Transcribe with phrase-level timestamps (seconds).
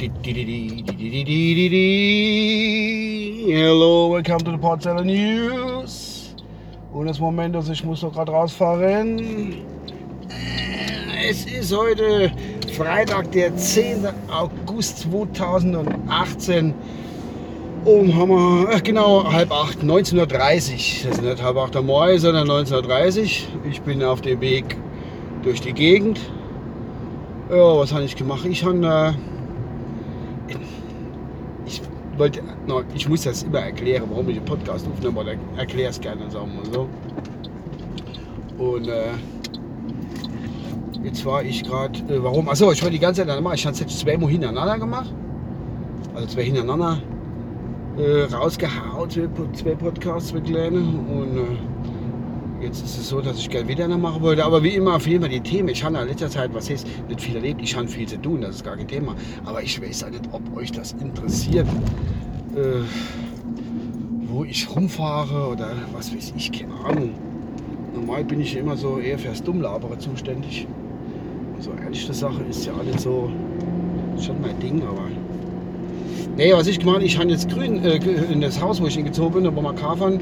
[0.00, 0.08] Hello,
[4.08, 6.34] welcome to the Portseller News.
[6.90, 9.56] Und das Moment, dass ich muss noch gerade rausfahren.
[11.28, 12.32] Es ist heute
[12.74, 14.06] Freitag, der 10.
[14.30, 16.72] August 2018.
[17.84, 21.04] Um äh, genau, halb acht, 1930.
[21.04, 23.48] Das ist nicht halb acht am Morgen, sondern 1930.
[23.70, 24.78] Ich bin auf dem Weg
[25.42, 26.18] durch die Gegend.
[27.50, 28.46] Ja, was habe ich gemacht?
[28.46, 29.14] Ich habe,
[32.20, 36.00] wollte, no, ich muss das immer erklären, warum ich einen Podcast aufnehme, oder erkläre es
[36.00, 36.88] gerne, sagen wir so.
[38.62, 39.12] Und äh,
[41.02, 42.48] jetzt war ich gerade, äh, warum?
[42.48, 43.54] Achso, ich wollte die ganze Zeit machen.
[43.54, 45.12] Ich habe es jetzt zweimal hintereinander gemacht.
[46.14, 47.00] Also zwei hintereinander
[47.96, 50.98] äh, rausgehauen, zwei, zwei Podcasts mit kleinen.
[51.08, 51.69] Und äh,
[52.60, 54.44] jetzt ist es so, dass ich gerne wieder eine machen wollte.
[54.44, 55.68] Aber wie immer fehlen mir die Themen.
[55.68, 57.60] Ich habe in letzter Zeit, was heißt, nicht viel erlebt.
[57.62, 59.14] Ich habe viel zu tun, das ist gar kein Thema.
[59.44, 61.66] Aber ich weiß ja nicht, ob euch das interessiert.
[62.56, 62.82] Äh,
[64.26, 67.10] wo ich rumfahre oder was weiß ich, keine Ahnung.
[67.94, 70.66] Normal bin ich immer so eher fürs Dummlabere zuständig.
[71.58, 73.30] So ehrliche Sache ist ja alles so
[74.18, 75.08] schon mein Ding, aber.
[76.36, 77.96] Nee, was ich gemacht habe, ich habe jetzt grün äh,
[78.32, 80.20] in das Haus, wo ich hingezogen bin, da wo wir Kafern,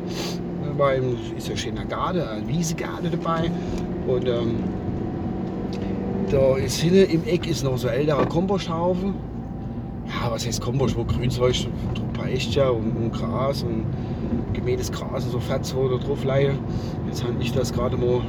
[0.78, 3.50] äh, beim, ist ja schöner Garde, ein Wiesegarde dabei.
[4.06, 4.56] Und ähm,
[6.30, 9.14] da ist hinten im Eck ist noch so ein älterer Komposthaufen.
[10.06, 11.54] Ja, was heißt Kompost, wo Grünzeug,
[12.22, 13.84] ein Ästchen und, und Gras und
[14.54, 16.54] gemähtes Gras und so Fetz, wo da drauf leihe.
[17.06, 18.20] Jetzt habe ich das gerade mal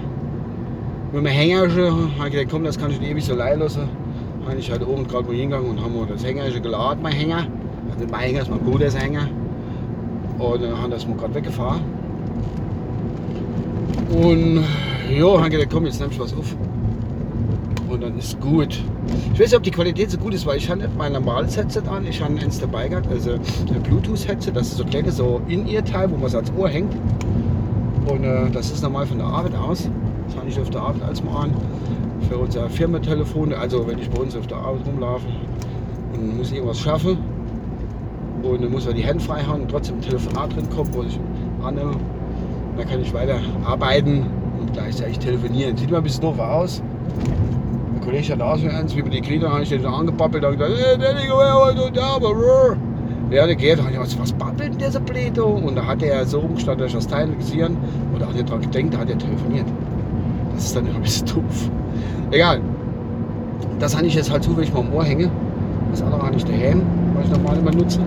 [1.11, 3.87] mit dem Hängerchen, habe gedacht, komm, das kann ich nicht ewig so leihen lassen.
[4.45, 7.47] Habe ich halt oben gerade mal hingegangen und haben wir das Hängerchen geladen, mein Hänger.
[7.87, 9.27] Also nicht mein Hänger, ist mein Bruders Hänger.
[10.37, 11.98] Und dann haben das mal gerade weggefahren.
[14.11, 14.63] Und
[15.09, 16.55] ja, habe gedacht, komm, jetzt nimm ich was auf.
[17.89, 18.83] Und dann ist gut.
[19.33, 21.57] Ich weiß nicht, ob die Qualität so gut ist, weil ich habe nicht mein normales
[21.57, 22.05] Headset an.
[22.05, 24.51] Ich habe eins dabei gehabt, also ein Bluetooth-Headset.
[24.53, 26.93] Das ist so kleines so In-Ear-Teil, wo man es ans Ohr hängt.
[28.07, 29.89] Und äh, das ist normal von der Arbeit aus.
[30.27, 31.53] Das habe ich auf der Arbeit als mal an.
[32.29, 33.53] Für unser Firmentelefon.
[33.53, 35.25] Also wenn ich bei uns auf der Arbeit rumlaufe
[36.13, 37.17] und muss irgendwas schaffen.
[38.43, 41.03] Und dann muss man die Hände frei haben und trotzdem ein Telefonat drin kommt, wo
[41.03, 41.19] ich
[41.63, 41.95] annehme.
[42.79, 44.25] Dann kann ich weiter arbeiten
[44.57, 45.75] und gleichzeitig telefonieren.
[45.75, 46.81] Sieht mal ein bisschen doof aus.
[47.93, 50.45] Der Kollege hat auch so eins, wie bei den Gliedern, habe ich den so angebabbelt
[50.45, 52.17] und gesagt, hey, der Digga, wer heute da.
[53.35, 55.37] Ja, der geht, ich gesagt, was babbelt denn der so blöd?
[55.37, 55.43] da?
[55.43, 57.75] Und da hat er so umgestanden, dass ich das Teil gesehen
[58.15, 59.65] oder auch nicht dran gedenkt, da hat er telefoniert.
[60.55, 61.69] Das ist dann immer ein bisschen doof.
[62.31, 62.61] Egal.
[63.79, 65.29] Das habe ich jetzt halt zufällig mal am Ohr hänge.
[65.91, 67.99] Das andere habe ich daheim, was ich normal immer nutze.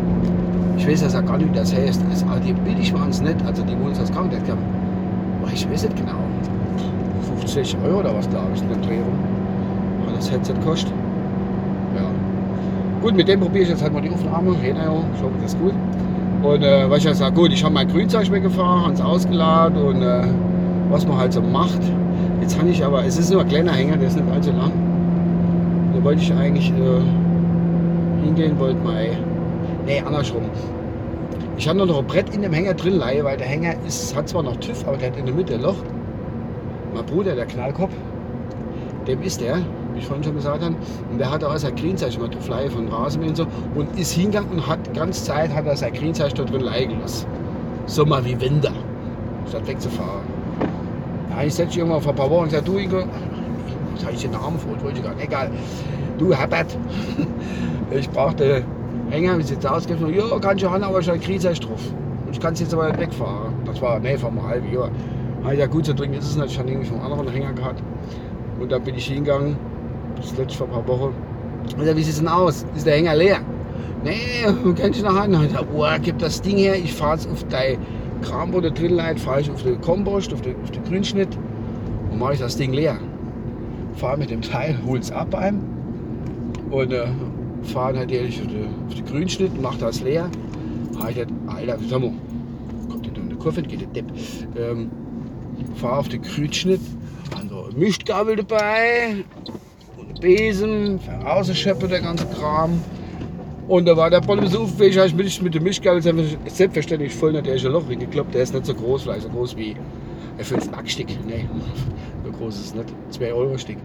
[0.76, 2.02] Ich weiß jetzt auch gar nicht, wie das heißt.
[2.10, 4.62] Also, die billig waren es nicht, also die, uns das Krankheit haben.
[5.42, 6.18] Aber ich weiß nicht genau.
[7.38, 9.12] 50 Euro oder was, glaube ich, in der Drehung.
[10.06, 10.92] Was das Headset kostet.
[11.94, 12.02] Ja.
[13.02, 14.54] Gut, mit dem probiere ich jetzt halt mal die Aufnahme.
[14.60, 15.74] Hey, naja, ich hoffe, das ist gut.
[16.42, 19.80] Und äh, was ich jetzt sage, gut, ich habe mein Grünzeug weggefahren, habe es ausgeladen
[19.80, 20.24] und äh,
[20.90, 21.80] was man halt so macht.
[22.40, 24.72] Jetzt habe ich aber, es ist nur ein kleiner Hänger, der ist nicht allzu lang.
[25.94, 29.06] Da wollte ich eigentlich äh, hingehen, wollte mal,
[29.87, 30.43] nee, andersrum.
[31.56, 34.43] Ich habe noch ein Brett in dem Hänger drin, weil der Hänger ist, hat zwar
[34.43, 35.76] noch TÜV, aber der hat in der Mitte ein Loch.
[36.94, 37.93] Mein Bruder, der Knallkopf,
[39.06, 39.59] dem ist der,
[39.93, 40.75] wie ich vorhin schon gesagt habe.
[41.10, 43.47] Und der hat auch sein Grünzeug mal drauf leihe von Rasenmähen und so.
[43.75, 47.26] Und ist hingegangen und hat ganz Zeit hat er sein Grünzeug da drin leihen gelassen.
[47.87, 48.72] Sommer wie Winter,
[49.49, 50.22] statt wegzufahren.
[51.31, 53.04] Ja, ich setze irgendwann vor ein paar Wochen und sage, du Ingo,
[53.94, 55.50] was habe ich den Namen vor, wollte ich gar nicht, egal.
[56.19, 56.76] Du Herbert,
[57.91, 58.64] ich brauche den
[59.12, 59.86] Hänger, wie sieht's aus?
[59.86, 61.92] Ja, kann ich haben, aber ich habe Grünzeug drauf.
[62.32, 63.52] Ich kann es jetzt aber nicht wegfahren.
[63.66, 64.90] Das war, nee, vor einem halben Jahr.
[65.44, 66.52] Ah, ja gut, so dringend ist es nicht.
[66.52, 67.82] Ich habe nämlich einen anderen Hänger gehabt.
[68.58, 69.58] Und dann bin ich hingegangen,
[70.16, 71.14] das letzte vor ein paar Wochen.
[71.78, 72.64] Und dann, wie sieht es denn aus?
[72.74, 73.40] Ist der Hänger leer?
[74.02, 74.44] Nee,
[74.80, 75.34] kann ich an.
[75.34, 77.76] Und ich dachte, oh, gib das Ding her, ich fahre es auf dein
[78.22, 81.36] Kram, wo der drin liegt, fahre ich auf den Kompost, auf den, auf den Grünschnitt
[82.10, 82.96] und mache ich das Ding leer.
[83.94, 85.60] Fahre mit dem Teil, hol es ab einem
[86.70, 87.08] und äh,
[87.64, 90.31] fahre halt ehrlich auf den, den Grünschnitt, mache das leer.
[91.08, 92.12] Ich gedacht, Alter, sag mal,
[92.88, 94.12] kommt in der Kurve, geht der Depp.
[94.56, 94.90] Ähm,
[95.76, 96.81] fahre auf den Grünschnitt,
[97.37, 99.25] also Mischgabel dabei
[99.96, 102.81] und Besen, rausscheppe der ganze Kram.
[103.69, 106.02] Und da war der Bolle so aufweg, habe ich mit, mit dem Mischgabel
[106.46, 108.34] selbstverständlich voll in der Loch reingekloppt.
[108.34, 109.76] Der ist nicht so groß, vielleicht so groß wie
[110.38, 111.08] ein 5 Mark Stück.
[111.26, 111.46] Nee,
[112.25, 112.88] so groß ist es nicht.
[113.10, 113.78] 2 Euro Stück.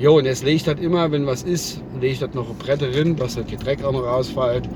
[0.00, 3.16] Jo, und jetzt legt das immer, wenn was ist, legt das noch ein Brett drin,
[3.16, 4.66] dass das Dreck auch noch rausfällt.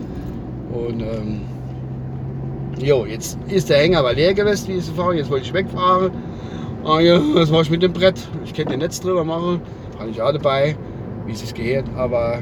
[0.70, 1.40] Und ähm,
[2.78, 5.16] jo, jetzt ist der Hänger aber leer gewesen, wie ich fahren.
[5.16, 6.10] Jetzt wollte ich wegfahren.
[6.84, 8.20] Ah ja, was mache ich mit dem Brett?
[8.44, 9.62] Ich könnte den Netz drüber machen.
[9.98, 10.76] Habe ich auch dabei,
[11.24, 11.86] wie es sich gehört.
[11.96, 12.40] Aber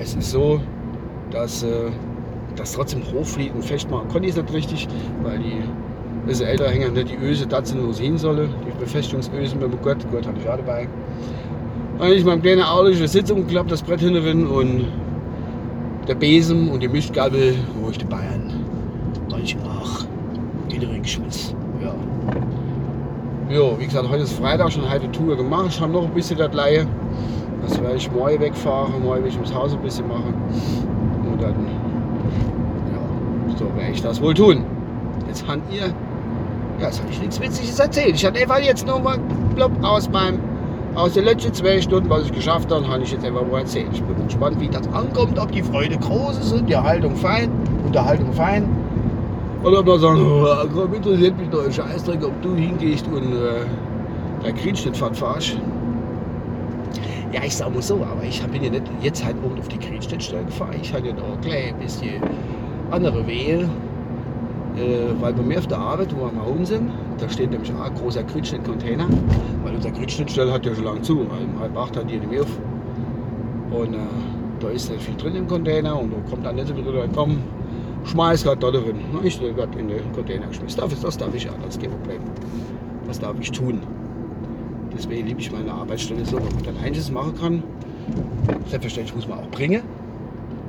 [0.00, 0.62] es ist so,
[1.30, 1.90] dass äh,
[2.56, 4.88] das trotzdem hochfliegt und fest machen konnte ich es nicht richtig,
[5.22, 5.62] weil die
[6.26, 8.48] diese ältere Hänger nicht die Öse das sind, wo sie sollen.
[8.66, 10.88] Die Befestigungsösen mit dem Gott, Gott hatte ich auch dabei.
[11.98, 14.86] Dann ich meinem kleinen Auto die Sitzung geklappt, das Brett hinten und
[16.08, 18.52] der Besen und die Mischgabel, wo ich die Bayern.
[19.30, 20.04] Weil ich ach,
[20.68, 21.54] inneren Geschmiss.
[21.80, 21.94] Ja.
[23.54, 25.66] Jo, wie gesagt, heute ist Freitag, schon halbe Tour gemacht.
[25.68, 26.86] Ich habe noch ein bisschen das Leihe.
[27.62, 30.34] Das werde ich morgen wegfahren, morgen werde ich ums Haus ein bisschen machen.
[31.30, 31.54] Und dann,
[32.92, 34.64] ja, so werde ich das wohl tun.
[35.28, 35.86] Jetzt habt ihr,
[36.80, 38.16] ja, jetzt habe ich nichts Witziges erzählt.
[38.16, 39.18] Ich hatte einfach jetzt nur mal
[39.54, 40.40] plopp aus meinem,
[40.94, 43.88] aus den letzten zwei Stunden, was ich geschafft habe, habe ich jetzt einfach mal erzählt.
[43.92, 47.50] Ich bin gespannt, wie das ankommt, ob die Freude groß ist, die Erhaltung fein,
[47.86, 48.68] Unterhaltung fein.
[49.64, 53.64] Oder ob man sagen, oh, interessiert mich doch ein Scheißdreck, ob du hingehst und äh,
[54.44, 55.56] der Kriegstädtfahrt fahrst.
[57.32, 59.78] Ja, ich sag mal so, aber ich bin ja nicht jetzt halt oben auf die
[59.78, 60.74] Kriegstädtstelle gefahren.
[60.82, 62.20] Ich hatte ja noch ein bisschen
[62.90, 63.68] andere Wehe.
[64.76, 67.72] Äh, weil bei mir auf der Arbeit, wo wir mal oben sind, da steht nämlich
[67.74, 69.06] auch ein großer Kriegschnitt-Container.
[69.64, 71.18] Weil unser Kriegschnittstelle hat ja schon lange zu.
[71.18, 72.58] Weil um halb acht hat die nicht mehr auf.
[73.70, 73.98] Und äh,
[74.60, 77.38] da ist nicht viel drin im Container und da kommt dann nicht so wieder, komm,
[78.04, 78.96] schmeiß gerade da drin.
[79.12, 80.80] Na, ich gerade in den Container geschmissen.
[80.80, 82.20] Das, das darf ich ja, das ist kein Problem.
[83.06, 83.80] Das darf ich tun.
[84.94, 87.62] Deswegen liebe ich meine Arbeitsstelle so, wenn man dann einiges machen kann.
[88.68, 89.82] Selbstverständlich muss man auch bringen.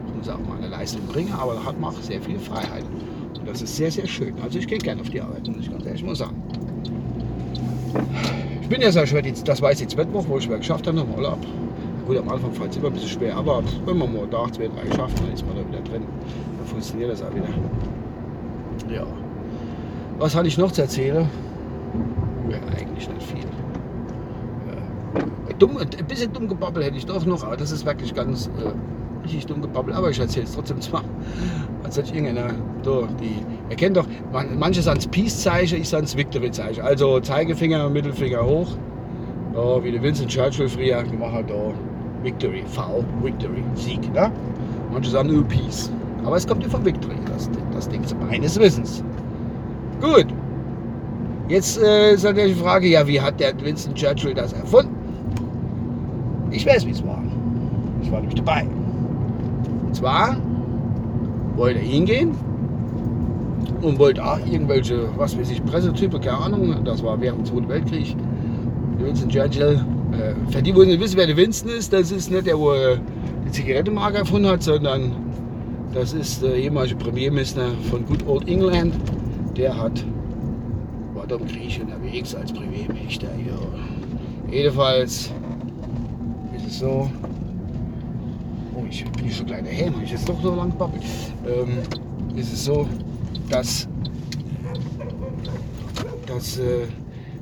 [0.07, 2.85] Ich muss auch mal eine Leistung bringen, aber da hat man auch sehr viel Freiheit.
[3.43, 4.33] Und das ist sehr, sehr schön.
[4.41, 6.41] Also ich gehe gerne auf die Arbeit, muss ich ganz ehrlich mal sagen.
[8.61, 10.95] Ich bin ja sehr schwer, das war jetzt jetzt Mittwoch, wo ich es geschafft habe,
[10.95, 11.39] nochmal ab.
[12.07, 14.69] Gut, am Anfang fällt es immer ein bisschen schwer, aber wenn man mal da zwei,
[14.69, 16.03] drei schafft, dann ist man da wieder drin.
[16.57, 17.49] Dann funktioniert das auch wieder.
[18.89, 19.05] Ja.
[20.19, 21.27] Was hatte ich noch zu erzählen?
[22.49, 23.43] Ja, eigentlich nicht viel.
[25.59, 29.23] Dumm, ein bisschen dumm gebabbelt hätte ich doch noch, aber das ist wirklich ganz äh,
[29.23, 29.97] richtig dumm gebabbelt.
[29.97, 31.03] Aber ich erzähle es trotzdem zwar.
[31.83, 32.53] Hätte ich irgendeiner,
[32.83, 36.81] so, die, ihr kennt doch, man, manche sagen es Peace-Zeichen, ich sage es Victory-Zeichen.
[36.81, 38.69] Also Zeigefinger, Mittelfinger hoch.
[39.53, 41.71] Ja, wie der Vincent Churchill früher gemacht hat, da
[42.23, 44.11] Victory, V, Victory, Sieg.
[44.13, 44.31] Ne?
[44.91, 45.91] Manche sagen nur Peace.
[46.25, 49.03] Aber es kommt ja von Victory, das, das Ding zu meines Wissens.
[50.01, 50.27] Gut.
[51.49, 54.95] Jetzt äh, ist natürlich die Frage, ja, wie hat der Winston Churchill das erfunden?
[56.49, 57.21] Ich weiß, wie es war.
[58.01, 58.65] Ich war nämlich dabei.
[59.85, 60.37] Und zwar
[61.55, 62.31] wollte er hingehen
[63.81, 67.69] und wollte auch irgendwelche, was weiß ich, Pressetypen, keine Ahnung, das war während dem Zweiten
[67.69, 68.15] Weltkrieg.
[68.99, 69.83] Winston Churchill
[70.13, 72.71] äh, für die, die nicht wissen, wer der Winston ist, das ist nicht der, wo
[72.71, 72.97] äh,
[73.45, 75.11] die Zigarettenmarke erfunden hat, sondern
[75.93, 78.93] das ist der ehemalige Premierminister von Good Old England.
[79.57, 80.03] Der hat,
[81.13, 83.27] war da im Krieg unterwegs als Premierminister.
[83.27, 84.51] Ja.
[84.51, 85.31] Jedenfalls
[86.55, 87.09] ist es so,
[88.83, 91.03] oh, ich bin schon kleiner Häme, ich jetzt doch so lang babbelt,
[91.47, 91.79] ähm,
[92.37, 92.87] ist es so,
[93.49, 93.87] dass,
[96.25, 96.87] dass äh,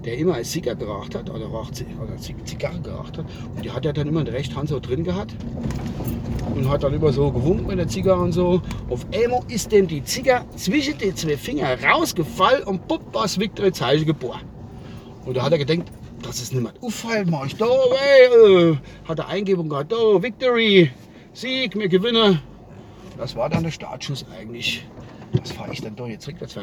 [0.03, 3.25] der immer als Zigarre geraucht hat, oder, raucht, oder Zigarre geraucht hat.
[3.55, 5.35] Und die hat er dann immer in der rechten Hand so drin gehabt.
[6.55, 8.61] Und hat dann immer so gewunken mit der Zigarre und so.
[8.89, 13.71] Auf einmal ist dem die Zigarre zwischen den zwei Fingern rausgefallen und pupp, was Victor
[13.71, 14.41] Zeichen geboren.
[15.25, 15.91] Und da hat er gedacht,
[16.21, 18.77] das ist mehr auffallen, mach ich da, hey, äh,
[19.07, 20.91] hat er Eingebung gehabt, da, Victory,
[21.33, 22.39] Sieg, wir gewinnen.
[23.17, 24.85] Das war dann der Startschuss eigentlich.
[25.33, 26.57] Was fahre ich denn da jetzt rückwärts?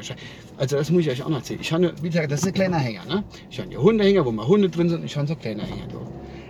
[0.58, 1.60] Also das muss ich euch auch noch erzählen.
[1.60, 3.04] Ich habe, wie gesagt, das ist ein kleiner Hänger.
[3.06, 3.24] Ne?
[3.50, 5.04] Ich habe hier Hundehänger, wo mal Hunde drin sind.
[5.04, 5.98] Ich habe so kleiner Hänger da.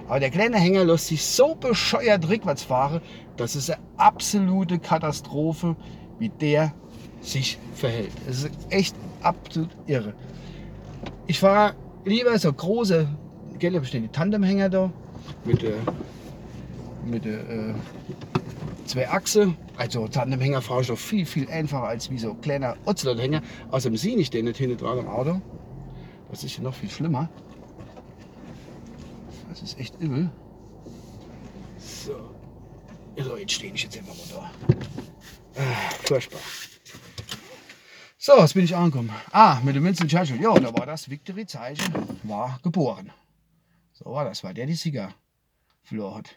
[0.09, 3.03] Aber der kleine Hänger lässt sich so bescheuert rückwärts fahren,
[3.37, 5.77] das ist eine absolute Katastrophe,
[6.19, 6.73] wie der
[7.21, 8.11] sich verhält.
[8.29, 10.15] Es ist echt absolut irre.
[11.27, 13.07] Ich fahre lieber so große,
[13.59, 14.91] gell, stehen die Tandemhänger da
[15.45, 15.75] mit der,
[17.05, 17.75] mit der äh,
[18.87, 19.55] zwei Achse.
[19.77, 23.43] Also Tandemhänger fahre ich doch viel, viel einfacher als wie so ein kleiner Ozelothänger.
[23.71, 25.41] Außerdem sehe ich den nicht hinten dran am Auto.
[26.31, 27.29] Das ist ja noch viel schlimmer.
[29.49, 30.31] Das ist echt übel.
[31.79, 32.35] So.
[33.17, 34.51] So, jetzt stehe ich jetzt mal da.
[35.57, 36.41] Ah, furchtbar.
[38.17, 39.11] So, jetzt bin ich angekommen.
[39.33, 40.41] Ah, mit dem Winston Churchill.
[40.41, 41.93] Ja, da war das Victory Zeichen,
[42.25, 43.11] war geboren.
[43.93, 45.15] So war das, weil der die Sieger
[45.83, 46.37] verloren hat.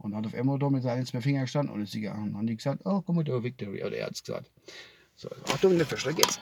[0.00, 2.34] Und hat auf einmal da mit seinen zwei Fingern gestanden und ist gegangen.
[2.34, 3.84] Und die gesagt, oh, guck mal da, Victory.
[3.84, 4.50] Oder er hat es gesagt.
[5.14, 6.40] So, Achtung, nicht verschreck jetzt.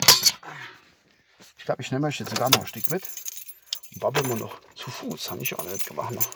[1.59, 3.03] Ich glaube, ich nehme euch jetzt sogar noch ein Stück mit.
[3.93, 5.31] Und babbeln wir noch zu Fuß.
[5.33, 6.29] Habe ich auch nicht gemacht noch.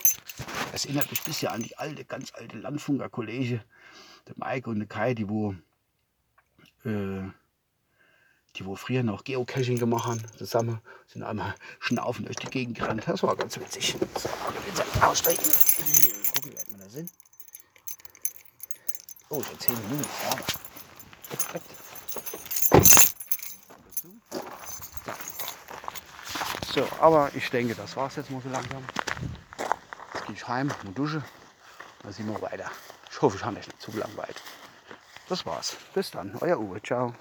[0.73, 3.63] Das erinnert mich bisschen an die alte, ganz alte Landfunker-Kollege,
[4.27, 5.53] der Maike und der Kai, die wo,
[6.83, 7.29] äh,
[8.55, 13.03] die wo früher noch Geocaching gemacht haben, zusammen, sind einmal schnaufen durch die Gegend gerannt.
[13.05, 13.95] Das war ganz witzig.
[14.17, 14.29] So,
[14.67, 15.43] jetzt aussteigen.
[16.93, 17.11] Sind.
[19.29, 20.05] Oh, schon 10 Minuten.
[25.07, 25.15] Ja.
[26.71, 28.83] So, aber ich denke, das war's jetzt mal so langsam.
[30.13, 31.23] Jetzt gehe ich heim und dusche.
[32.03, 32.69] Dann sehen wir weiter.
[33.09, 34.39] Ich hoffe, ich habe nicht zu langweilt.
[35.29, 35.75] Das war's.
[35.95, 36.37] Bis dann.
[36.41, 36.79] Euer Uwe.
[36.83, 37.15] Ciao.